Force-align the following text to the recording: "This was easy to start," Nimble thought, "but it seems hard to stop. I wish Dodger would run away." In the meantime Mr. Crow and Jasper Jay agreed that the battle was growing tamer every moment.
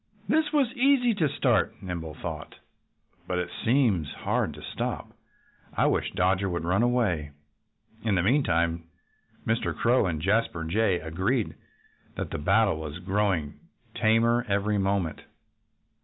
"This 0.27 0.51
was 0.51 0.73
easy 0.73 1.13
to 1.13 1.29
start," 1.29 1.75
Nimble 1.79 2.15
thought, 2.15 2.55
"but 3.27 3.37
it 3.37 3.51
seems 3.63 4.11
hard 4.11 4.51
to 4.55 4.63
stop. 4.63 5.11
I 5.77 5.85
wish 5.85 6.11
Dodger 6.13 6.49
would 6.49 6.63
run 6.63 6.81
away." 6.81 7.29
In 8.01 8.15
the 8.15 8.23
meantime 8.23 8.85
Mr. 9.45 9.75
Crow 9.75 10.07
and 10.07 10.19
Jasper 10.19 10.63
Jay 10.63 10.99
agreed 10.99 11.53
that 12.15 12.31
the 12.31 12.39
battle 12.39 12.79
was 12.79 12.97
growing 12.97 13.59
tamer 13.93 14.43
every 14.49 14.79
moment. 14.79 15.21